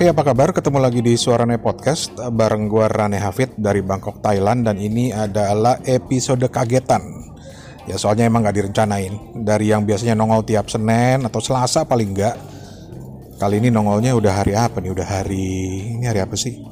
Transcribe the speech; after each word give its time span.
Hey 0.00 0.08
apa 0.08 0.24
kabar? 0.24 0.48
Ketemu 0.56 0.80
lagi 0.80 1.04
di 1.04 1.12
Suarane 1.12 1.60
Podcast 1.60 2.16
bareng 2.16 2.72
gue 2.72 2.88
Rane 2.88 3.20
Hafid 3.20 3.52
dari 3.60 3.84
Bangkok, 3.84 4.24
Thailand 4.24 4.64
dan 4.64 4.80
ini 4.80 5.12
adalah 5.12 5.76
episode 5.84 6.40
kagetan. 6.48 7.04
Ya 7.84 8.00
soalnya 8.00 8.32
emang 8.32 8.48
gak 8.48 8.56
direncanain. 8.56 9.44
Dari 9.44 9.68
yang 9.68 9.84
biasanya 9.84 10.16
nongol 10.16 10.40
tiap 10.48 10.72
Senin 10.72 11.20
atau 11.20 11.44
Selasa 11.44 11.84
paling 11.84 12.16
enggak. 12.16 12.40
Kali 13.36 13.60
ini 13.60 13.68
nongolnya 13.68 14.16
udah 14.16 14.40
hari 14.40 14.56
apa 14.56 14.80
nih? 14.80 14.88
Udah 14.96 15.04
hari... 15.04 15.48
Ini 16.00 16.04
hari 16.08 16.24
apa 16.24 16.32
sih? 16.32 16.64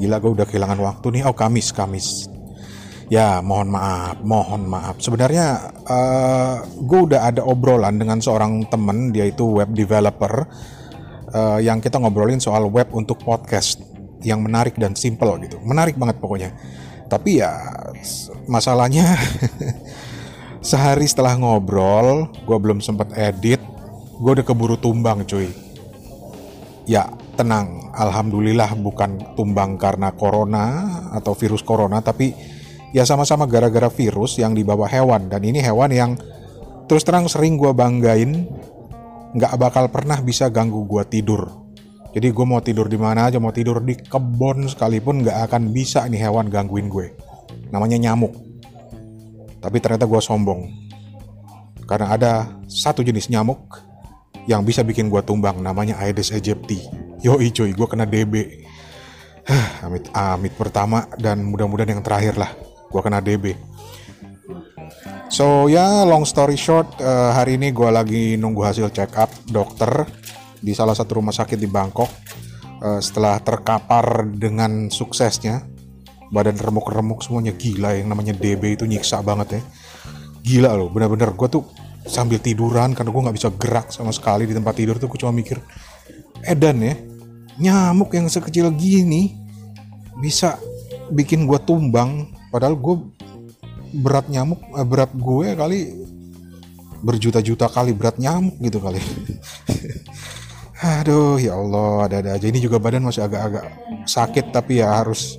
Gila 0.00 0.16
gue 0.16 0.32
udah 0.32 0.48
kehilangan 0.48 0.80
waktu 0.80 1.20
nih. 1.20 1.22
Oh 1.28 1.36
Kamis, 1.36 1.76
Kamis. 1.76 2.35
Ya 3.06 3.38
mohon 3.38 3.70
maaf, 3.70 4.18
mohon 4.26 4.66
maaf. 4.66 4.98
Sebenarnya 4.98 5.70
uh, 5.86 6.66
gue 6.74 7.00
udah 7.06 7.30
ada 7.30 7.46
obrolan 7.46 8.02
dengan 8.02 8.18
seorang 8.18 8.66
temen, 8.66 9.14
dia 9.14 9.30
itu 9.30 9.46
web 9.46 9.70
developer 9.70 10.42
uh, 11.30 11.62
yang 11.62 11.78
kita 11.78 12.02
ngobrolin 12.02 12.42
soal 12.42 12.66
web 12.66 12.90
untuk 12.90 13.22
podcast 13.22 13.78
yang 14.26 14.42
menarik 14.42 14.74
dan 14.74 14.98
simple 14.98 15.38
gitu. 15.38 15.62
Menarik 15.62 15.94
banget 15.94 16.18
pokoknya. 16.18 16.50
Tapi 17.06 17.38
ya 17.38 17.54
masalahnya 18.50 19.14
sehari 20.66 21.06
setelah 21.06 21.38
ngobrol, 21.38 22.26
gue 22.42 22.58
belum 22.58 22.82
sempat 22.82 23.14
edit, 23.14 23.62
gue 24.18 24.30
udah 24.34 24.42
keburu 24.42 24.74
tumbang 24.74 25.22
cuy. 25.22 25.46
Ya 26.90 27.06
tenang, 27.38 27.94
alhamdulillah 27.94 28.74
bukan 28.82 29.38
tumbang 29.38 29.78
karena 29.78 30.10
corona 30.10 30.66
atau 31.14 31.38
virus 31.38 31.62
corona, 31.62 32.02
tapi 32.02 32.55
ya 32.94 33.02
sama-sama 33.02 33.48
gara-gara 33.48 33.90
virus 33.90 34.38
yang 34.38 34.54
dibawa 34.54 34.86
hewan 34.86 35.26
dan 35.26 35.42
ini 35.42 35.58
hewan 35.58 35.90
yang 35.90 36.10
terus 36.86 37.02
terang 37.02 37.26
sering 37.26 37.58
gue 37.58 37.70
banggain 37.74 38.46
nggak 39.36 39.52
bakal 39.58 39.84
pernah 39.92 40.18
bisa 40.22 40.48
ganggu 40.48 40.86
gue 40.88 41.02
tidur. 41.08 41.50
Jadi 42.16 42.32
gue 42.32 42.46
mau 42.48 42.64
tidur 42.64 42.88
di 42.88 42.96
mana 42.96 43.28
aja, 43.28 43.36
mau 43.36 43.52
tidur 43.52 43.84
di 43.84 43.92
kebun 43.92 44.64
sekalipun 44.72 45.20
nggak 45.20 45.52
akan 45.52 45.68
bisa 45.68 46.08
ini 46.08 46.16
hewan 46.16 46.48
gangguin 46.48 46.88
gue. 46.88 47.12
Namanya 47.68 48.00
nyamuk. 48.00 48.32
Tapi 49.60 49.76
ternyata 49.84 50.08
gue 50.08 50.20
sombong. 50.24 50.64
Karena 51.84 52.16
ada 52.16 52.32
satu 52.64 53.04
jenis 53.04 53.28
nyamuk 53.28 53.60
yang 54.48 54.64
bisa 54.64 54.80
bikin 54.80 55.12
gue 55.12 55.20
tumbang, 55.20 55.60
namanya 55.60 56.00
Aedes 56.00 56.32
aegypti. 56.32 56.80
Yoi 57.20 57.52
cuy, 57.52 57.76
gue 57.76 57.86
kena 57.86 58.08
DB. 58.08 58.64
amit 59.86 60.08
amit 60.16 60.56
pertama 60.56 61.06
dan 61.20 61.44
mudah-mudahan 61.44 61.98
yang 61.98 62.02
terakhir 62.02 62.40
lah. 62.40 62.50
Gue 62.90 63.00
kena 63.02 63.20
DB. 63.20 63.56
So 65.26 65.66
ya 65.66 65.82
yeah, 65.82 65.94
long 66.06 66.22
story 66.22 66.54
short 66.54 67.02
uh, 67.02 67.34
hari 67.34 67.58
ini 67.58 67.74
gue 67.74 67.90
lagi 67.90 68.24
nunggu 68.38 68.62
hasil 68.62 68.94
check 68.94 69.10
up 69.18 69.28
dokter 69.50 70.06
di 70.62 70.70
salah 70.70 70.94
satu 70.94 71.18
rumah 71.18 71.34
sakit 71.34 71.58
di 71.58 71.66
Bangkok. 71.66 72.08
Uh, 72.76 73.00
setelah 73.00 73.40
terkapar 73.40 74.28
dengan 74.36 74.92
suksesnya 74.92 75.64
badan 76.28 76.60
remuk-remuk 76.60 77.24
semuanya 77.24 77.56
gila 77.56 77.96
yang 77.96 78.12
namanya 78.12 78.36
DB 78.36 78.78
itu 78.78 78.84
nyiksa 78.86 79.22
banget 79.24 79.58
ya. 79.58 79.62
Gila 80.46 80.70
loh 80.78 80.88
bener-bener 80.92 81.34
gue 81.34 81.48
tuh 81.50 81.64
sambil 82.06 82.38
tiduran 82.38 82.94
karena 82.94 83.10
gue 83.10 83.22
nggak 83.26 83.36
bisa 83.36 83.50
gerak 83.58 83.90
sama 83.90 84.14
sekali 84.14 84.46
di 84.46 84.54
tempat 84.54 84.78
tidur 84.78 84.96
tuh 84.96 85.10
gue 85.10 85.18
cuma 85.18 85.34
mikir 85.34 85.58
Edan 86.46 86.78
ya 86.78 86.94
nyamuk 87.58 88.14
yang 88.14 88.30
sekecil 88.30 88.70
gini 88.78 89.34
bisa 90.22 90.56
bikin 91.10 91.44
gue 91.44 91.58
tumbang 91.66 92.30
padahal 92.56 92.72
gue 92.72 92.96
berat 94.00 94.32
nyamuk 94.32 94.64
eh, 94.72 94.86
berat 94.88 95.12
gue 95.12 95.48
kali 95.52 95.80
berjuta-juta 97.04 97.68
kali 97.68 97.92
berat 97.92 98.16
nyamuk 98.16 98.56
gitu 98.64 98.80
kali. 98.80 98.96
Aduh 100.96 101.36
ya 101.36 101.52
Allah 101.52 102.08
ada-ada 102.08 102.30
aja. 102.40 102.46
Ini 102.48 102.56
juga 102.64 102.80
badan 102.80 103.04
masih 103.04 103.28
agak-agak 103.28 103.64
sakit 104.08 104.56
tapi 104.56 104.80
ya 104.80 104.88
harus 104.88 105.36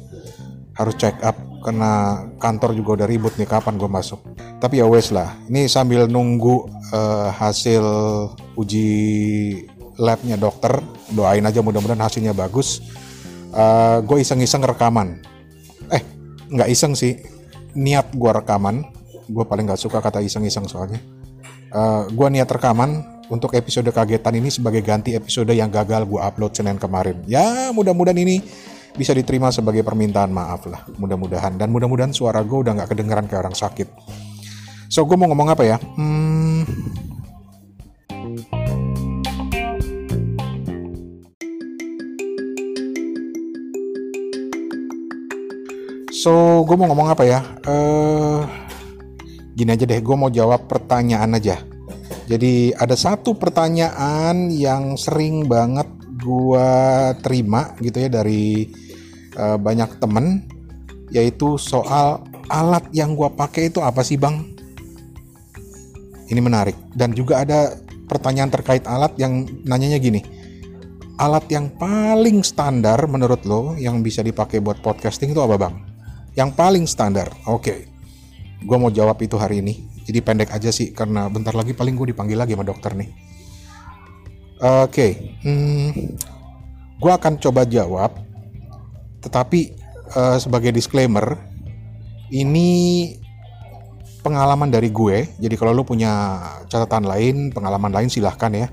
harus 0.78 0.94
check 1.02 1.18
up 1.26 1.34
karena 1.66 2.22
kantor 2.38 2.78
juga 2.78 3.02
udah 3.02 3.08
ribut 3.10 3.34
nih 3.42 3.50
kapan 3.50 3.82
gue 3.82 3.90
masuk. 3.90 4.22
Tapi 4.62 4.78
ya 4.78 4.86
wes 4.86 5.10
lah 5.10 5.34
ini 5.50 5.66
sambil 5.66 6.06
nunggu 6.06 6.70
uh, 6.94 7.34
hasil 7.34 7.82
uji 8.54 8.90
labnya 9.98 10.38
dokter 10.38 10.78
doain 11.18 11.42
aja 11.42 11.66
mudah-mudahan 11.66 12.06
hasilnya 12.06 12.38
bagus. 12.38 12.78
Uh, 13.50 14.06
gue 14.06 14.22
iseng-iseng 14.22 14.62
rekaman. 14.62 15.18
Eh 15.90 16.17
nggak 16.52 16.70
iseng 16.72 16.94
sih. 16.94 17.20
Niat 17.78 18.12
gue 18.16 18.32
rekaman. 18.32 18.84
Gue 19.28 19.44
paling 19.44 19.68
nggak 19.68 19.82
suka 19.82 20.00
kata 20.00 20.24
iseng-iseng 20.24 20.66
soalnya. 20.66 21.00
Uh, 21.68 22.08
eh, 22.08 22.16
gue 22.16 22.28
niat 22.32 22.48
rekaman 22.48 23.04
untuk 23.28 23.52
episode 23.60 23.92
kagetan 23.92 24.40
ini 24.40 24.48
sebagai 24.48 24.80
ganti 24.80 25.12
episode 25.12 25.52
yang 25.52 25.68
gagal 25.68 26.08
gue 26.08 26.20
upload 26.20 26.56
senin 26.56 26.80
kemarin. 26.80 27.20
Ya 27.28 27.72
mudah-mudahan 27.76 28.16
ini 28.16 28.40
bisa 28.96 29.12
diterima 29.14 29.52
sebagai 29.52 29.84
permintaan 29.84 30.32
maaf 30.32 30.66
lah. 30.66 30.88
Mudah-mudahan. 30.96 31.60
Dan 31.60 31.70
mudah-mudahan 31.76 32.16
suara 32.16 32.40
gue 32.42 32.58
udah 32.64 32.74
nggak 32.82 32.90
kedengeran 32.96 33.28
kayak 33.28 33.48
orang 33.48 33.58
sakit. 33.58 33.88
So 34.88 35.04
gue 35.04 35.20
mau 35.20 35.28
ngomong 35.28 35.52
apa 35.52 35.64
ya? 35.68 35.78
Hmm, 36.00 36.64
So, 46.28 46.68
gue 46.68 46.76
mau 46.76 46.92
ngomong 46.92 47.16
apa 47.16 47.24
ya? 47.24 47.40
Uh, 47.64 48.44
gini 49.56 49.72
aja 49.72 49.88
deh, 49.88 50.04
gue 50.04 50.12
mau 50.12 50.28
jawab 50.28 50.68
pertanyaan 50.68 51.40
aja. 51.40 51.64
Jadi 52.28 52.76
ada 52.76 53.00
satu 53.00 53.40
pertanyaan 53.40 54.52
yang 54.52 55.00
sering 55.00 55.48
banget 55.48 55.88
gue 56.20 56.68
terima 57.24 57.72
gitu 57.80 58.04
ya 58.04 58.12
dari 58.12 58.68
uh, 59.40 59.56
banyak 59.56 60.04
temen, 60.04 60.44
yaitu 61.16 61.56
soal 61.56 62.28
alat 62.52 62.84
yang 62.92 63.16
gue 63.16 63.32
pakai 63.32 63.72
itu 63.72 63.80
apa 63.80 64.04
sih 64.04 64.20
bang? 64.20 64.52
Ini 66.28 66.44
menarik. 66.44 66.76
Dan 66.92 67.16
juga 67.16 67.48
ada 67.48 67.72
pertanyaan 68.12 68.52
terkait 68.52 68.84
alat 68.84 69.16
yang 69.16 69.48
nanyanya 69.64 69.96
gini. 69.96 70.20
Alat 71.24 71.48
yang 71.48 71.72
paling 71.80 72.44
standar 72.44 73.00
menurut 73.08 73.48
lo 73.48 73.80
yang 73.80 74.04
bisa 74.04 74.20
dipakai 74.20 74.60
buat 74.60 74.84
podcasting 74.84 75.32
itu 75.32 75.40
apa 75.40 75.56
bang? 75.56 75.96
Yang 76.38 76.54
paling 76.54 76.86
standar. 76.86 77.34
Oke, 77.50 77.66
okay. 77.66 77.80
gue 78.62 78.78
mau 78.78 78.94
jawab 78.94 79.18
itu 79.26 79.34
hari 79.42 79.66
ini. 79.66 79.90
Jadi 80.06 80.22
pendek 80.22 80.54
aja 80.54 80.70
sih 80.70 80.94
karena 80.94 81.28
bentar 81.28 81.52
lagi 81.52 81.74
paling 81.74 81.98
gue 81.98 82.14
dipanggil 82.14 82.38
lagi 82.38 82.54
sama 82.54 82.64
dokter 82.64 82.94
nih. 82.94 83.10
Oke, 84.58 84.94
okay. 84.94 85.12
hmm, 85.42 85.90
gue 87.02 87.12
akan 87.12 87.42
coba 87.42 87.66
jawab. 87.66 88.22
Tetapi 89.20 89.60
uh, 90.14 90.38
sebagai 90.38 90.70
disclaimer, 90.70 91.42
ini 92.30 92.70
pengalaman 94.22 94.70
dari 94.70 94.94
gue. 94.94 95.26
Jadi 95.42 95.56
kalau 95.58 95.74
lo 95.74 95.84
punya 95.84 96.40
catatan 96.70 97.10
lain, 97.10 97.50
pengalaman 97.50 97.92
lain 97.92 98.10
silahkan 98.14 98.54
ya. 98.54 98.70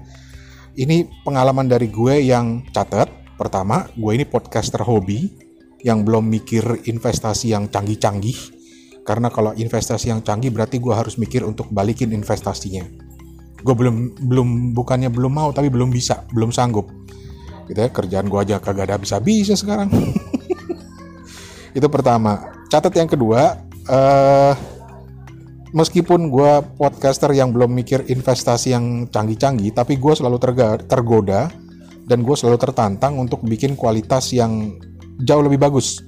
Ini 0.76 1.24
pengalaman 1.24 1.64
dari 1.66 1.88
gue 1.88 2.28
yang 2.28 2.60
catat. 2.76 3.08
Pertama, 3.34 3.90
gue 3.98 4.12
ini 4.14 4.22
podcaster 4.22 4.78
hobi 4.78 5.43
yang 5.84 6.00
belum 6.02 6.32
mikir 6.32 6.88
investasi 6.88 7.52
yang 7.52 7.68
canggih-canggih. 7.68 8.56
Karena 9.04 9.28
kalau 9.28 9.52
investasi 9.52 10.08
yang 10.08 10.24
canggih 10.24 10.48
berarti 10.48 10.80
gue 10.80 10.96
harus 10.96 11.20
mikir 11.20 11.44
untuk 11.44 11.68
balikin 11.68 12.08
investasinya. 12.16 12.88
Gue 13.60 13.76
belum 13.76 14.16
belum 14.16 14.72
bukannya 14.72 15.12
belum 15.12 15.32
mau 15.36 15.52
tapi 15.52 15.68
belum 15.68 15.92
bisa 15.92 16.24
belum 16.32 16.48
sanggup. 16.56 16.88
Gitu 17.68 17.76
ya 17.76 17.92
kerjaan 17.92 18.32
gue 18.32 18.40
aja 18.40 18.56
kagak 18.64 18.88
ada 18.88 18.96
bisa-bisa 18.96 19.52
sekarang. 19.52 19.92
Itu 21.76 21.92
pertama. 21.92 22.64
Catat 22.72 22.96
yang 22.96 23.12
kedua 23.12 23.60
uh, 23.92 24.56
meskipun 25.76 26.32
gue 26.32 26.52
podcaster 26.80 27.28
yang 27.36 27.52
belum 27.52 27.76
mikir 27.76 28.08
investasi 28.08 28.72
yang 28.72 29.04
canggih-canggih 29.12 29.76
tapi 29.76 30.00
gue 30.00 30.14
selalu 30.16 30.40
tergoda 30.88 31.52
dan 32.08 32.24
gue 32.24 32.36
selalu 32.36 32.56
tertantang 32.56 33.20
untuk 33.20 33.44
bikin 33.44 33.76
kualitas 33.76 34.32
yang 34.32 34.80
jauh 35.22 35.42
lebih 35.44 35.60
bagus. 35.60 36.02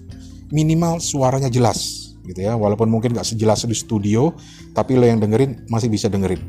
Minimal 0.51 1.03
suaranya 1.03 1.51
jelas 1.51 2.13
gitu 2.27 2.41
ya. 2.43 2.55
Walaupun 2.59 2.91
mungkin 2.91 3.15
nggak 3.15 3.27
sejelas 3.27 3.67
di 3.67 3.77
studio 3.77 4.35
tapi 4.75 4.99
lo 4.99 5.07
yang 5.07 5.23
dengerin 5.23 5.67
masih 5.71 5.91
bisa 5.91 6.11
dengerin. 6.11 6.43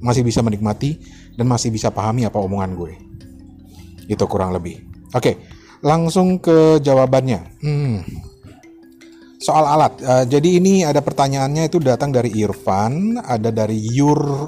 Masih 0.00 0.24
bisa 0.24 0.40
menikmati 0.40 0.96
dan 1.36 1.44
masih 1.44 1.68
bisa 1.68 1.92
pahami 1.92 2.24
apa 2.24 2.40
omongan 2.40 2.72
gue. 2.72 2.92
Itu 4.08 4.24
kurang 4.24 4.56
lebih. 4.56 4.80
Oke 5.12 5.60
langsung 5.80 6.40
ke 6.40 6.80
jawabannya. 6.80 7.40
Hmm. 7.64 8.04
soal 9.40 9.64
alat. 9.64 9.96
Uh, 10.04 10.24
jadi 10.28 10.60
ini 10.60 10.84
ada 10.84 11.00
pertanyaannya 11.00 11.72
itu 11.72 11.80
datang 11.80 12.12
dari 12.12 12.28
Irfan 12.44 13.16
ada 13.24 13.48
dari 13.48 13.80
Yur 13.88 14.44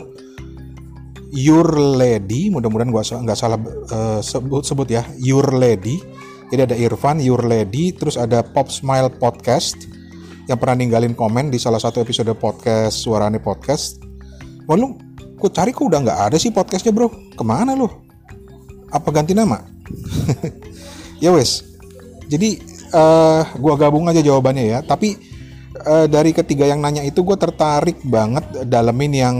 Your 1.32 1.96
Lady 1.96 2.52
mudah-mudahan 2.52 2.92
gua 2.92 3.00
nggak 3.00 3.38
salah 3.40 3.56
uh, 3.88 4.20
sebut 4.20 4.68
sebut 4.68 4.92
ya. 4.92 5.00
Your 5.16 5.48
Lady 5.56 5.96
jadi 6.52 6.68
ada 6.68 6.76
Irfan, 6.76 7.16
Your 7.24 7.48
Lady, 7.48 7.96
terus 7.96 8.20
ada 8.20 8.44
Pop 8.44 8.68
Smile 8.68 9.08
Podcast 9.08 9.88
yang 10.44 10.60
pernah 10.60 10.84
ninggalin 10.84 11.16
komen 11.16 11.48
di 11.48 11.56
salah 11.56 11.80
satu 11.80 12.04
episode 12.04 12.28
podcast 12.36 13.00
Suarane 13.00 13.40
Podcast. 13.40 13.96
Wah 14.68 14.76
lu 14.76 15.00
gue 15.16 15.48
cari 15.48 15.72
kok 15.72 15.88
udah 15.88 16.04
nggak 16.04 16.20
ada 16.28 16.36
sih 16.36 16.52
podcastnya 16.52 16.92
bro? 16.92 17.08
Ke 17.08 17.40
mana 17.40 17.72
lo 17.72 18.04
apa 18.92 19.08
ganti 19.08 19.32
nama? 19.32 19.64
Ya 21.22 21.30
wes. 21.30 21.62
Jadi 22.26 22.58
uh, 22.90 23.46
gue 23.54 23.74
gabung 23.78 24.10
aja 24.10 24.18
jawabannya 24.18 24.74
ya. 24.74 24.78
Tapi 24.82 25.14
uh, 25.86 26.10
dari 26.10 26.34
ketiga 26.34 26.66
yang 26.66 26.82
nanya 26.82 27.06
itu 27.06 27.22
gue 27.22 27.38
tertarik 27.38 28.02
banget 28.02 28.42
dalemin 28.66 29.12
yang 29.14 29.36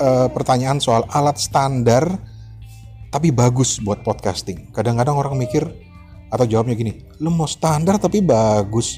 uh, 0.00 0.32
pertanyaan 0.32 0.80
soal 0.80 1.04
alat 1.12 1.36
standar 1.36 2.16
tapi 3.12 3.28
bagus 3.28 3.76
buat 3.76 4.00
podcasting. 4.00 4.72
Kadang-kadang 4.72 5.20
orang 5.20 5.36
mikir 5.36 5.68
atau 6.32 6.48
jawabnya 6.48 6.72
gini 6.72 7.04
lu 7.20 7.28
mau 7.28 7.44
standar 7.44 8.00
tapi 8.00 8.24
bagus. 8.24 8.96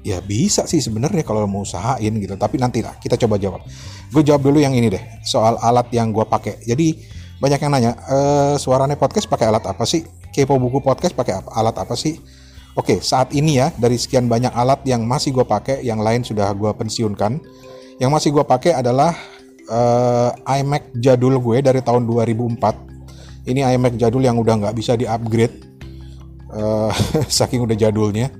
Ya 0.00 0.16
bisa 0.24 0.64
sih 0.64 0.80
sebenarnya 0.80 1.20
kalau 1.20 1.44
mau 1.44 1.60
usahain 1.60 2.16
gitu 2.16 2.32
tapi 2.40 2.56
nanti 2.56 2.80
lah 2.80 2.96
kita 2.96 3.20
coba 3.20 3.36
jawab. 3.36 3.60
Gue 4.08 4.24
jawab 4.24 4.48
dulu 4.48 4.56
yang 4.56 4.72
ini 4.72 4.88
deh 4.88 5.04
soal 5.20 5.60
alat 5.60 5.92
yang 5.92 6.08
gue 6.08 6.24
pakai. 6.24 6.64
Jadi 6.64 6.96
banyak 7.36 7.60
yang 7.60 7.72
nanya 7.72 7.92
e, 8.08 8.18
suaranya 8.56 8.96
podcast 8.96 9.28
pakai 9.28 9.52
alat 9.52 9.60
apa 9.68 9.84
sih? 9.84 10.00
Kepo 10.32 10.56
buku 10.56 10.80
podcast 10.80 11.12
pakai 11.12 11.44
alat 11.52 11.76
apa 11.76 11.92
sih? 12.00 12.16
Oke 12.80 13.04
saat 13.04 13.36
ini 13.36 13.60
ya 13.60 13.68
dari 13.76 14.00
sekian 14.00 14.24
banyak 14.24 14.56
alat 14.56 14.80
yang 14.88 15.04
masih 15.04 15.36
gue 15.36 15.44
pakai 15.44 15.84
yang 15.84 16.00
lain 16.00 16.24
sudah 16.24 16.48
gue 16.56 16.72
pensiunkan. 16.72 17.36
Yang 18.00 18.10
masih 18.16 18.28
gue 18.32 18.44
pakai 18.48 18.80
adalah 18.80 19.12
uh, 19.68 20.32
iMac 20.48 20.96
jadul 20.96 21.36
gue 21.36 21.60
dari 21.60 21.84
tahun 21.84 22.08
2004 22.08 23.46
ini 23.52 23.64
iMac 23.64 24.00
jadul 24.00 24.24
yang 24.24 24.36
udah 24.36 24.64
nggak 24.64 24.76
bisa 24.76 24.96
di 24.96 25.04
upgrade 25.04 25.69
uh, 26.54 26.92
saking 27.40 27.62
udah 27.64 27.76
jadulnya. 27.76 28.30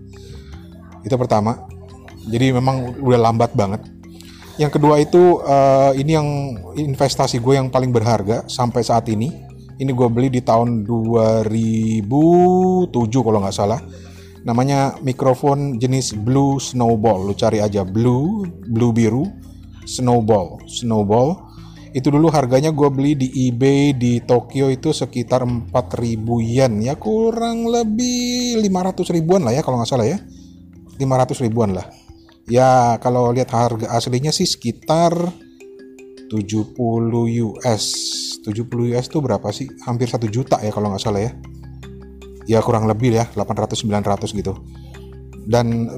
Itu 1.03 1.17
pertama. 1.17 1.67
Jadi 2.29 2.53
memang 2.53 3.01
udah 3.01 3.21
lambat 3.31 3.57
banget. 3.57 3.81
Yang 4.61 4.77
kedua 4.77 5.01
itu 5.01 5.41
uh, 5.41 5.97
ini 5.97 6.13
yang 6.13 6.29
investasi 6.77 7.41
gue 7.41 7.57
yang 7.57 7.73
paling 7.73 7.91
berharga 7.91 8.45
sampai 8.45 8.85
saat 8.85 9.09
ini. 9.09 9.33
Ini 9.81 9.97
gue 9.97 10.09
beli 10.13 10.29
di 10.29 10.45
tahun 10.45 10.85
2007 10.85 12.05
kalau 13.25 13.41
nggak 13.41 13.57
salah. 13.57 13.81
Namanya 14.45 15.01
mikrofon 15.01 15.81
jenis 15.81 16.13
Blue 16.13 16.61
Snowball. 16.61 17.25
Lu 17.25 17.33
cari 17.33 17.65
aja 17.65 17.81
Blue 17.89 18.45
Blue 18.69 18.93
biru 18.93 19.25
Snowball 19.91 20.63
Snowball 20.69 21.50
itu 21.91 22.09
dulu 22.09 22.31
harganya 22.31 22.71
gue 22.71 22.89
beli 22.91 23.19
di 23.19 23.29
eBay 23.51 23.95
di 23.95 24.23
Tokyo 24.23 24.71
itu 24.71 24.95
sekitar 24.95 25.43
4000 25.43 25.75
yen. 26.39 26.79
Ya 26.83 26.95
kurang 26.95 27.67
lebih 27.67 28.63
500 28.63 29.11
ribuan 29.11 29.43
lah 29.43 29.55
ya 29.55 29.63
kalau 29.67 29.83
nggak 29.83 29.91
salah 29.91 30.07
ya. 30.07 30.19
500 30.99 31.45
ribuan 31.47 31.75
lah. 31.75 31.87
Ya 32.47 32.99
kalau 33.03 33.35
lihat 33.35 33.51
harga 33.51 33.91
aslinya 33.91 34.31
sih 34.31 34.47
sekitar 34.47 35.15
70 36.31 36.79
US 37.43 37.85
70 38.47 38.95
US 38.95 39.07
tuh 39.11 39.21
berapa 39.23 39.51
sih? 39.51 39.67
Hampir 39.83 40.07
1 40.07 40.31
juta 40.31 40.63
ya 40.63 40.71
kalau 40.71 40.95
nggak 40.95 41.03
salah 41.03 41.27
ya. 41.27 41.33
Ya 42.47 42.59
kurang 42.63 42.87
lebih 42.87 43.15
ya 43.19 43.27
800 43.35 43.83
900 43.83 44.31
gitu. 44.31 44.55
Dan 45.51 45.91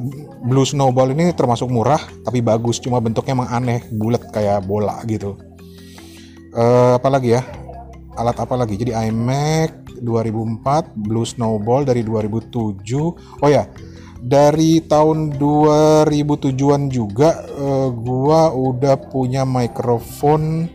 Blue 0.49 0.65
Snowball 0.65 1.13
ini 1.13 1.37
termasuk 1.37 1.69
murah 1.69 2.01
tapi 2.25 2.41
bagus. 2.41 2.81
Cuma 2.81 2.97
bentuknya 3.05 3.37
emang 3.37 3.51
aneh 3.53 3.85
bulat 3.93 4.25
kayak 4.33 4.65
bola 4.65 5.05
gitu 5.05 5.52
uh, 6.57 6.97
apa 7.01 7.09
lagi 7.09 7.37
ya? 7.37 7.43
Alat 8.13 8.37
apa 8.45 8.55
lagi? 8.61 8.77
Jadi 8.77 8.93
iMac 8.93 9.97
2004 10.05 10.93
Blue 10.97 11.25
Snowball 11.25 11.89
dari 11.89 12.05
2007 12.05 13.41
oh 13.41 13.49
ya 13.49 13.65
dari 14.23 14.79
tahun 14.85 15.35
2007-an 15.35 16.83
juga 16.93 17.43
uh, 17.59 17.91
gua 17.91 18.55
udah 18.55 18.95
punya 19.11 19.43
mikrofon 19.43 20.71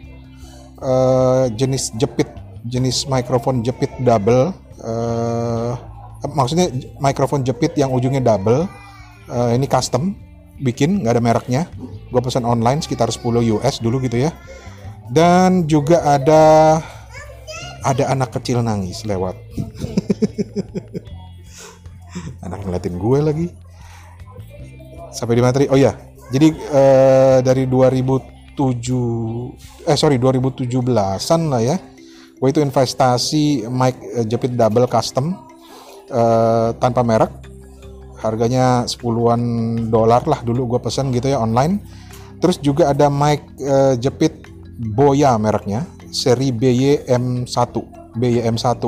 uh, 0.83 1.47
jenis 1.55 1.95
jepit 1.95 2.27
jenis 2.67 3.07
mikrofon 3.07 3.63
jepit 3.63 3.91
double. 4.03 4.51
Uh, 4.83 5.79
maksudnya 6.35 6.67
mikrofon 6.99 7.45
jepit 7.47 7.71
yang 7.79 7.95
ujungnya 7.95 8.19
double. 8.19 8.67
Uh, 9.27 9.55
ini 9.55 9.67
custom 9.67 10.15
bikin 10.59 10.99
nggak 10.99 11.13
ada 11.15 11.23
mereknya. 11.23 11.61
Gue 12.11 12.19
pesan 12.19 12.43
online 12.43 12.83
sekitar 12.83 13.07
10 13.07 13.23
US 13.55 13.79
dulu 13.79 14.03
gitu 14.03 14.27
ya 14.27 14.31
dan 15.11 15.67
juga 15.67 16.03
ada 16.03 16.43
ada 17.87 18.03
anak 18.11 18.35
kecil 18.35 18.59
nangis 18.59 19.07
lewat. 19.07 19.39
Anak 22.45 22.65
ngeliatin 22.65 22.97
gue 22.97 23.19
lagi. 23.21 23.47
Sampai 25.13 25.37
di 25.37 25.43
materi. 25.45 25.69
Oh 25.69 25.79
ya 25.79 25.93
jadi 26.27 26.51
uh, 26.51 27.39
dari 27.39 27.63
2007 27.71 29.87
eh 29.87 29.95
sorry 29.95 30.19
2017an 30.19 31.41
lah 31.47 31.63
ya 31.63 31.79
gue 32.37 32.47
itu 32.51 32.59
investasi 32.59 33.63
mic 33.71 33.95
uh, 34.11 34.27
jepit 34.27 34.51
double 34.53 34.85
custom 34.91 35.37
uh, 36.11 36.75
tanpa 36.77 37.01
merek. 37.05 37.31
Harganya 38.17 38.89
sepuluhan 38.89 39.37
dolar 39.93 40.25
lah 40.25 40.41
dulu 40.41 40.75
gue 40.75 40.79
pesen 40.81 41.13
gitu 41.13 41.29
ya 41.31 41.39
online. 41.39 41.79
Terus 42.41 42.57
juga 42.59 42.91
ada 42.91 43.07
mic 43.07 43.45
uh, 43.61 43.95
jepit 43.97 44.46
Boya 44.77 45.33
mereknya 45.41 45.89
seri 46.13 46.53
BYM1 46.53 47.73
BYM1 48.17 48.83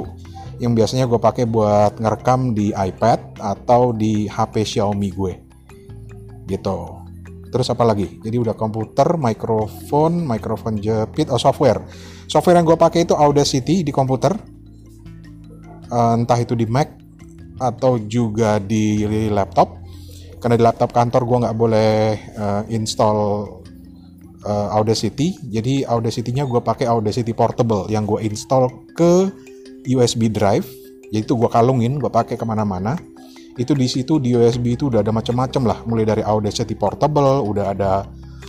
yang 0.60 0.76
biasanya 0.76 1.08
gue 1.08 1.18
pakai 1.18 1.48
buat 1.48 1.98
ngerekam 1.98 2.52
di 2.52 2.76
iPad 2.76 3.40
atau 3.40 3.96
di 3.96 4.28
HP 4.28 4.76
Xiaomi 4.76 5.10
gue. 5.16 5.34
Gitu. 6.46 6.78
Terus 7.50 7.68
apa 7.72 7.88
lagi? 7.88 8.20
Jadi 8.22 8.38
udah 8.38 8.54
komputer 8.54 9.18
mikrofon 9.18 10.28
mikrofon 10.28 10.78
jepit 10.78 11.32
oh 11.32 11.40
software. 11.40 11.82
Software 12.30 12.62
yang 12.62 12.68
gue 12.68 12.78
pakai 12.78 13.08
itu 13.08 13.16
Audacity 13.16 13.82
di 13.82 13.90
komputer. 13.90 14.36
Uh, 15.90 16.14
entah 16.14 16.38
itu 16.38 16.54
di 16.54 16.70
Mac 16.70 16.94
atau 17.58 17.98
juga 17.98 18.62
di 18.62 19.02
laptop. 19.32 19.80
Karena 20.38 20.56
di 20.60 20.64
laptop 20.64 20.92
kantor 20.94 21.24
gue 21.26 21.38
nggak 21.48 21.58
boleh 21.58 21.94
uh, 22.36 22.64
install 22.70 23.20
uh, 24.46 24.70
Audacity. 24.76 25.36
Jadi 25.50 25.84
Audacity-nya 25.84 26.48
gue 26.48 26.62
pakai 26.62 26.88
Audacity 26.88 27.36
Portable 27.36 27.90
yang 27.92 28.08
gue 28.08 28.24
install 28.24 28.70
ke 28.96 29.32
USB 29.88 30.32
drive. 30.32 30.68
Yaitu 31.10 31.34
gue 31.34 31.50
kalungin 31.50 31.98
gue 31.98 32.12
pakai 32.12 32.38
ke 32.38 32.46
mana-mana. 32.46 32.96
Itu 33.58 33.76
di 33.76 33.90
situ 33.90 34.22
di 34.22 34.38
USB 34.38 34.78
itu 34.78 34.94
udah 34.94 35.02
ada 35.02 35.12
macam-macam 35.12 35.64
lah. 35.66 35.80
Mulai 35.84 36.06
dari 36.06 36.24
Audacity 36.24 36.78
portable 36.78 37.44
udah 37.44 37.66
ada 37.74 37.92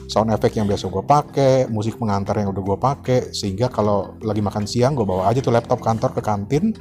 sound 0.06 0.30
effect 0.30 0.58
yang 0.58 0.68
biasa 0.68 0.90
gue 0.90 1.04
pakai 1.06 1.52
musik 1.72 1.96
pengantar 1.96 2.36
yang 2.38 2.52
udah 2.52 2.62
gue 2.62 2.78
pakai. 2.78 3.20
Sehingga 3.32 3.72
kalau 3.72 4.20
lagi 4.20 4.44
makan 4.44 4.68
siang 4.68 4.92
gue 4.92 5.08
bawa 5.08 5.32
aja 5.32 5.40
tuh 5.40 5.56
laptop 5.56 5.80
kantor 5.80 6.14
ke 6.14 6.22
kantin 6.22 6.76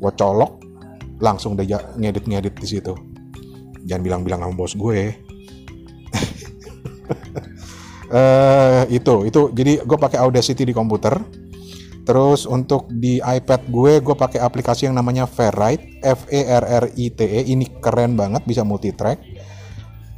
gue 0.00 0.12
colok 0.16 0.64
langsung 1.20 1.52
deh 1.58 1.68
ngedit-ngedit 2.00 2.54
di 2.56 2.66
situ. 2.70 2.94
Jangan 3.84 4.02
bilang-bilang 4.06 4.40
sama 4.46 4.54
bos 4.54 4.78
gue 4.78 5.10
uh, 8.10 8.82
itu 8.90 9.30
itu 9.30 9.40
jadi 9.54 9.86
gue 9.86 9.98
pakai 9.98 10.18
Audacity 10.20 10.66
di 10.66 10.74
komputer 10.74 11.16
Terus 12.10 12.48
untuk 12.48 12.90
di 12.90 13.22
iPad 13.22 13.70
gue, 13.70 13.92
gue 14.02 14.16
pakai 14.18 14.42
aplikasi 14.42 14.90
yang 14.90 14.98
namanya 14.98 15.30
Fairwrite, 15.30 16.02
F 16.02 16.26
E 16.26 16.42
R 16.42 16.64
R 16.66 16.84
I 16.96 17.06
T 17.14 17.22
E. 17.22 17.40
Ini 17.54 17.78
keren 17.78 18.18
banget, 18.18 18.42
bisa 18.48 18.66
multi 18.66 18.90
track. 18.90 19.22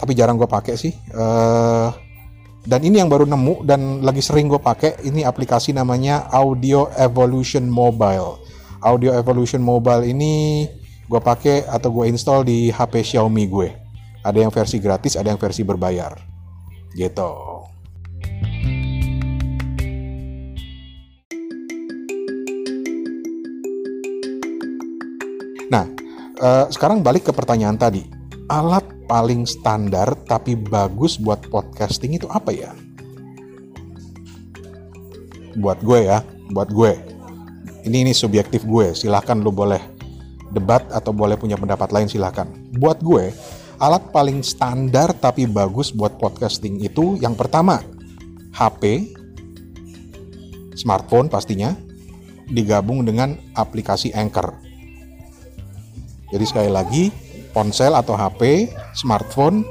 Tapi 0.01 0.17
jarang 0.17 0.41
gue 0.41 0.49
pakai 0.49 0.75
sih. 0.79 0.97
Uh, 1.13 1.93
dan 2.65 2.81
ini 2.81 3.03
yang 3.03 3.13
baru 3.13 3.27
nemu 3.27 3.69
dan 3.69 4.01
lagi 4.01 4.23
sering 4.23 4.49
gue 4.49 4.57
pakai. 4.57 5.05
Ini 5.05 5.29
aplikasi 5.29 5.75
namanya 5.77 6.33
Audio 6.33 6.89
Evolution 6.97 7.69
Mobile. 7.69 8.41
Audio 8.81 9.13
Evolution 9.13 9.61
Mobile 9.61 10.09
ini 10.09 10.65
gue 11.13 11.21
pakai 11.21 11.69
atau 11.69 11.93
gue 11.93 12.09
install 12.09 12.47
di 12.47 12.73
HP 12.73 13.05
Xiaomi 13.05 13.45
gue. 13.51 13.69
Ada 14.25 14.39
yang 14.41 14.55
versi 14.55 14.81
gratis, 14.81 15.19
ada 15.19 15.29
yang 15.29 15.39
versi 15.39 15.61
berbayar. 15.61 16.15
Gitu. 16.95 17.62
Uh, 26.43 26.67
sekarang 26.69 27.01
balik 27.01 27.31
ke 27.31 27.33
pertanyaan 27.33 27.79
tadi. 27.79 28.05
Alat 28.51 28.85
paling 29.07 29.47
standar 29.47 30.13
tapi 30.27 30.59
bagus 30.59 31.17
buat 31.17 31.41
podcasting 31.49 32.19
itu 32.19 32.27
apa 32.29 32.51
ya? 32.51 32.75
Buat 35.57 35.81
gue 35.81 36.11
ya, 36.11 36.27
buat 36.51 36.69
gue. 36.69 36.93
Ini 37.87 38.05
ini 38.05 38.13
subjektif 38.13 38.67
gue. 38.67 38.93
Silahkan 38.93 39.39
lu 39.39 39.55
boleh 39.55 39.81
debat 40.53 40.85
atau 40.93 41.15
boleh 41.15 41.39
punya 41.39 41.57
pendapat 41.57 41.89
lain 41.95 42.11
silahkan. 42.11 42.51
Buat 42.77 43.01
gue, 43.01 43.33
alat 43.81 44.05
paling 44.13 44.45
standar 44.45 45.17
tapi 45.17 45.49
bagus 45.49 45.95
buat 45.95 46.21
podcasting 46.21 46.83
itu 46.85 47.17
yang 47.23 47.33
pertama 47.33 47.81
HP, 48.53 49.13
smartphone 50.77 51.33
pastinya, 51.33 51.73
digabung 52.53 53.07
dengan 53.09 53.41
aplikasi 53.57 54.13
Anchor. 54.13 54.72
Jadi 56.33 56.45
sekali 56.49 56.71
lagi, 56.73 57.13
ponsel 57.53 57.93
atau 57.93 58.17
HP, 58.17 58.73
smartphone 58.97 59.69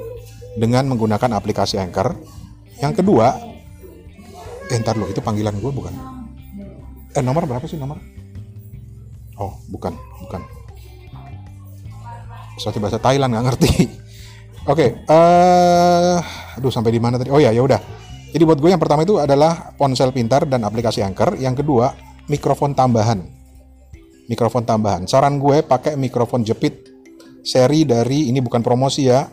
dengan 0.53 0.85
menggunakan 0.85 1.33
aplikasi 1.33 1.81
Anchor. 1.81 2.13
Yang 2.77 3.01
kedua, 3.01 3.33
eh 4.69 4.77
ntar 4.77 4.93
lo 4.93 5.09
itu 5.09 5.25
panggilan 5.25 5.57
gue 5.57 5.71
bukan? 5.73 5.93
Eh 7.17 7.23
nomor 7.25 7.49
berapa 7.49 7.65
sih 7.65 7.81
nomor? 7.81 7.97
Oh 9.41 9.57
bukan 9.73 9.97
bukan. 10.21 10.41
Seperti 12.61 12.77
bahasa 12.77 13.01
Thailand 13.01 13.33
nggak 13.33 13.45
ngerti. 13.49 13.71
Oke 14.71 14.77
okay, 14.77 14.89
uh, 15.09 16.21
aduh 16.61 16.69
sampai 16.69 16.93
di 16.93 17.01
mana 17.01 17.17
tadi? 17.17 17.33
Oh 17.33 17.41
ya 17.41 17.49
ya 17.49 17.65
udah. 17.65 17.81
Jadi 18.31 18.43
buat 18.45 18.61
gue 18.61 18.69
yang 18.69 18.79
pertama 18.79 19.01
itu 19.01 19.17
adalah 19.17 19.73
ponsel 19.75 20.13
pintar 20.13 20.45
dan 20.45 20.61
aplikasi 20.61 21.01
Anchor. 21.01 21.35
Yang 21.41 21.65
kedua 21.65 21.97
mikrofon 22.29 22.77
tambahan 22.77 23.40
mikrofon 24.31 24.63
tambahan. 24.63 25.03
Saran 25.11 25.35
gue 25.35 25.59
pakai 25.59 25.99
mikrofon 25.99 26.47
jepit. 26.47 26.87
Seri 27.43 27.83
dari 27.83 28.31
ini 28.31 28.39
bukan 28.39 28.63
promosi 28.63 29.11
ya. 29.11 29.27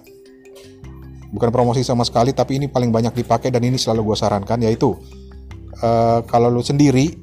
Bukan 1.31 1.55
promosi 1.55 1.87
sama 1.87 2.03
sekali 2.03 2.35
tapi 2.35 2.59
ini 2.59 2.67
paling 2.67 2.91
banyak 2.91 3.15
dipakai 3.15 3.55
dan 3.55 3.63
ini 3.63 3.79
selalu 3.79 4.11
gue 4.11 4.17
sarankan 4.19 4.59
yaitu 4.65 4.97
uh, 5.85 6.25
kalau 6.25 6.49
lu 6.49 6.65
sendiri 6.65 7.15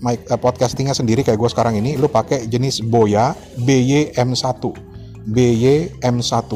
mic, 0.00 0.24
uh, 0.32 0.40
podcastingnya 0.40 0.96
sendiri 0.96 1.20
kayak 1.20 1.36
gue 1.36 1.50
sekarang 1.52 1.76
ini 1.76 2.00
lu 2.00 2.08
pakai 2.08 2.48
jenis 2.48 2.80
Boya 2.80 3.36
BYM1 3.60 4.64
BYM1 5.28 6.50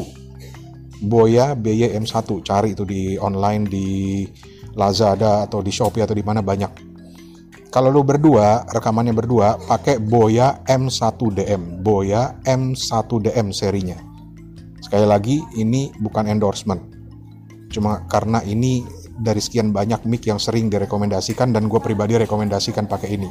Boya 1.04 1.46
BYM1 1.52 2.28
cari 2.42 2.72
itu 2.72 2.88
di 2.88 3.20
online 3.20 3.64
di 3.68 3.88
Lazada 4.76 5.44
atau 5.44 5.60
di 5.60 5.72
Shopee 5.72 6.04
atau 6.04 6.16
di 6.16 6.24
mana 6.24 6.40
banyak 6.40 6.85
kalau 7.76 7.92
lu 7.92 8.00
berdua 8.00 8.64
rekamannya 8.72 9.12
berdua 9.12 9.60
pakai 9.68 10.00
Boya 10.00 10.64
M1DM 10.64 11.84
Boya 11.84 12.40
M1DM 12.48 13.52
serinya. 13.52 14.00
Sekali 14.80 15.04
lagi 15.04 15.44
ini 15.60 15.92
bukan 16.00 16.24
endorsement. 16.24 16.80
Cuma 17.68 18.08
karena 18.08 18.40
ini 18.48 18.80
dari 19.20 19.44
sekian 19.44 19.76
banyak 19.76 20.08
mic 20.08 20.24
yang 20.24 20.40
sering 20.40 20.72
direkomendasikan 20.72 21.52
dan 21.52 21.68
gue 21.68 21.76
pribadi 21.76 22.16
rekomendasikan 22.16 22.88
pakai 22.88 23.12
ini. 23.12 23.28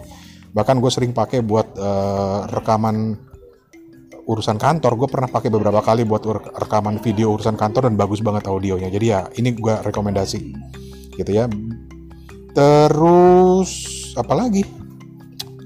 Bahkan 0.54 0.78
gue 0.78 0.92
sering 0.94 1.10
pakai 1.10 1.42
buat 1.42 1.74
uh, 1.82 2.46
rekaman 2.46 3.18
urusan 4.30 4.62
kantor. 4.62 4.94
Gue 4.94 5.10
pernah 5.10 5.30
pakai 5.34 5.50
beberapa 5.50 5.82
kali 5.82 6.06
buat 6.06 6.22
rekaman 6.62 7.02
video 7.02 7.34
urusan 7.34 7.58
kantor 7.58 7.90
dan 7.90 7.98
bagus 7.98 8.22
banget 8.22 8.46
audionya. 8.46 8.94
Jadi 8.94 9.06
ya 9.10 9.26
ini 9.42 9.58
gue 9.58 9.74
rekomendasi. 9.82 10.54
Gitu 11.18 11.32
ya. 11.34 11.50
Terus 12.54 13.95
apalagi? 14.18 14.64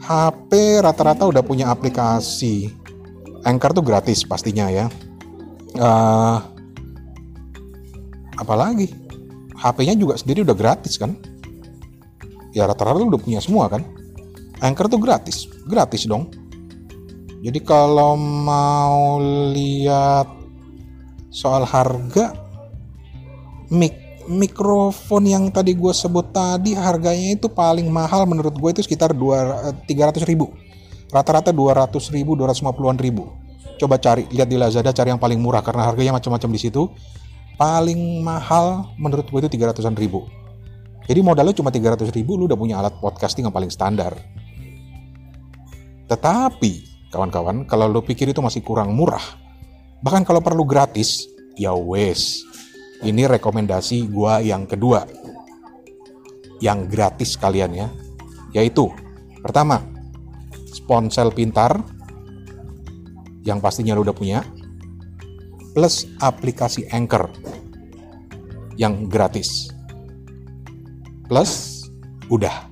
HP 0.04 0.82
rata-rata 0.82 1.30
udah 1.30 1.46
punya 1.46 1.70
aplikasi. 1.70 2.74
Anchor 3.46 3.72
tuh 3.72 3.86
gratis 3.86 4.26
pastinya 4.26 4.68
ya. 4.68 4.90
Uh, 5.78 6.42
apalagi? 8.42 8.90
HP-nya 9.60 9.94
juga 10.00 10.18
sendiri 10.18 10.42
udah 10.42 10.58
gratis 10.58 10.98
kan? 10.98 11.14
Ya 12.56 12.66
rata-rata 12.66 13.06
udah 13.06 13.22
punya 13.22 13.40
semua 13.40 13.70
kan? 13.70 13.86
Anchor 14.60 14.90
tuh 14.90 15.00
gratis 15.00 15.48
gratis 15.70 16.10
dong. 16.10 16.34
Jadi 17.40 17.60
kalau 17.64 18.20
mau 18.20 19.22
lihat 19.54 20.28
soal 21.30 21.64
harga 21.64 22.36
mic 23.70 23.96
mikrofon 24.30 25.26
yang 25.26 25.50
tadi 25.50 25.74
gue 25.74 25.90
sebut 25.90 26.30
tadi 26.30 26.78
harganya 26.78 27.34
itu 27.34 27.50
paling 27.50 27.90
mahal 27.90 28.30
menurut 28.30 28.54
gue 28.54 28.70
itu 28.70 28.82
sekitar 28.86 29.18
200 29.18 29.82
eh, 29.90 30.28
ribu. 30.30 30.54
Rata-rata 31.10 31.50
200 31.50 31.90
ribu 32.14 32.38
250an 32.38 32.98
ribu. 33.02 33.34
Coba 33.82 33.98
cari 33.98 34.30
lihat 34.30 34.46
di 34.46 34.62
Lazada 34.62 34.94
cari 34.94 35.10
yang 35.10 35.18
paling 35.18 35.42
murah 35.42 35.66
karena 35.66 35.90
harganya 35.90 36.14
macam-macam 36.22 36.50
di 36.54 36.60
situ. 36.62 36.86
Paling 37.58 38.24
mahal 38.24 38.94
menurut 38.96 39.26
gue 39.28 39.40
itu 39.44 39.50
300an 39.58 39.98
ribu. 39.98 40.30
Jadi 41.10 41.20
modalnya 41.26 41.58
cuma 41.58 41.74
300 41.74 42.14
ribu 42.14 42.38
lu 42.38 42.46
udah 42.46 42.56
punya 42.56 42.78
alat 42.78 42.94
podcasting 43.02 43.50
yang 43.50 43.56
paling 43.56 43.74
standar. 43.74 44.14
Tetapi 46.06 46.90
kawan-kawan 47.10 47.66
kalau 47.66 47.90
lu 47.90 48.06
pikir 48.06 48.30
itu 48.30 48.40
masih 48.40 48.62
kurang 48.62 48.94
murah 48.94 49.22
bahkan 50.00 50.24
kalau 50.24 50.40
perlu 50.40 50.64
gratis 50.64 51.28
ya 51.58 51.74
wes 51.74 52.46
ini 53.04 53.24
rekomendasi 53.28 54.12
gua 54.12 54.44
yang 54.44 54.68
kedua. 54.68 55.08
Yang 56.60 56.80
gratis 56.92 57.40
kalian 57.40 57.72
ya. 57.72 57.88
Yaitu 58.52 58.92
pertama, 59.40 59.80
sponsel 60.74 61.32
pintar 61.32 61.80
yang 63.48 63.64
pastinya 63.64 63.96
lo 63.96 64.04
udah 64.04 64.16
punya 64.16 64.44
plus 65.72 66.10
aplikasi 66.20 66.90
Anchor 66.92 67.32
yang 68.76 69.08
gratis. 69.08 69.72
Plus 71.30 71.84
udah. 72.28 72.68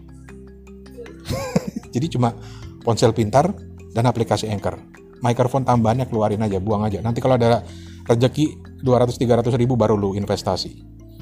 Jadi 1.94 2.08
cuma 2.12 2.36
ponsel 2.84 3.16
pintar 3.16 3.54
dan 3.96 4.04
aplikasi 4.10 4.52
Anchor. 4.52 4.76
Microphone 5.24 5.66
tambahannya 5.66 6.06
keluarin 6.10 6.44
aja, 6.44 6.60
buang 6.60 6.84
aja. 6.86 7.02
Nanti 7.02 7.24
kalau 7.24 7.40
ada 7.40 7.64
rezeki 8.06 8.67
200-300 8.82 9.58
ribu 9.58 9.78
baru 9.78 9.98
lu 9.98 10.14
investasi. 10.14 10.72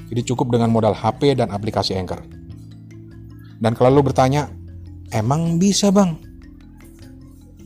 Jadi 0.06 0.20
cukup 0.22 0.54
dengan 0.54 0.70
modal 0.70 0.94
HP 0.94 1.34
dan 1.36 1.50
aplikasi 1.50 1.98
Anchor. 1.98 2.22
Dan 3.60 3.72
kalau 3.72 4.00
lu 4.00 4.02
bertanya, 4.04 4.52
emang 5.10 5.56
bisa 5.56 5.90
bang? 5.90 6.16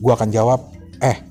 Gua 0.01 0.17
akan 0.17 0.29
jawab, 0.33 0.59
eh, 1.03 1.21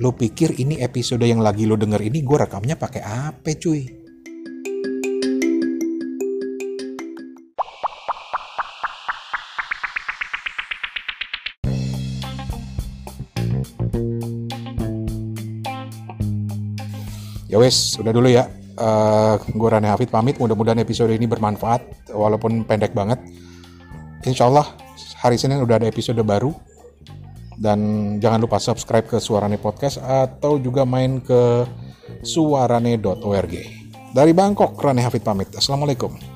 lu 0.00 0.16
pikir 0.16 0.56
ini 0.56 0.80
episode 0.80 1.28
yang 1.28 1.44
lagi 1.44 1.68
lu 1.68 1.76
denger 1.76 2.00
ini 2.00 2.24
gue 2.24 2.36
rekamnya 2.40 2.80
pakai 2.80 3.04
apa 3.04 3.52
cuy? 3.52 3.99
Ya 17.50 17.58
wes, 17.58 17.98
udah 17.98 18.14
dulu 18.14 18.30
ya. 18.30 18.46
Uh, 18.78 19.34
eh, 19.34 19.50
gue 19.50 19.68
Rane 19.68 19.90
Hafid 19.90 20.06
pamit. 20.14 20.38
Mudah-mudahan 20.38 20.78
episode 20.78 21.10
ini 21.10 21.26
bermanfaat, 21.26 22.14
walaupun 22.14 22.62
pendek 22.62 22.94
banget. 22.94 23.18
Insya 24.22 24.46
Allah 24.46 24.70
hari 25.18 25.34
Senin 25.34 25.58
udah 25.58 25.82
ada 25.82 25.90
episode 25.90 26.22
baru. 26.22 26.54
Dan 27.60 28.16
jangan 28.22 28.40
lupa 28.40 28.56
subscribe 28.56 29.04
ke 29.04 29.18
Suarane 29.20 29.60
Podcast 29.60 30.00
atau 30.00 30.56
juga 30.56 30.86
main 30.86 31.18
ke 31.20 31.66
suarane.org. 32.22 33.54
Dari 34.14 34.32
Bangkok, 34.32 34.78
Rane 34.78 35.02
Hafid 35.02 35.26
pamit. 35.26 35.50
Assalamualaikum. 35.52 36.29